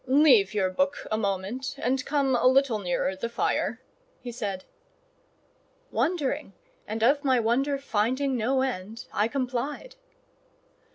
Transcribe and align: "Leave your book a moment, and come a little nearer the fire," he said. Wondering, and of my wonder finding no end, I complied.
"Leave 0.07 0.51
your 0.55 0.71
book 0.71 1.05
a 1.11 1.15
moment, 1.19 1.75
and 1.77 2.03
come 2.07 2.35
a 2.35 2.47
little 2.47 2.79
nearer 2.79 3.15
the 3.15 3.29
fire," 3.29 3.79
he 4.19 4.31
said. 4.31 4.63
Wondering, 5.91 6.53
and 6.87 7.03
of 7.03 7.23
my 7.23 7.39
wonder 7.39 7.77
finding 7.77 8.35
no 8.35 8.63
end, 8.63 9.05
I 9.13 9.27
complied. 9.27 9.93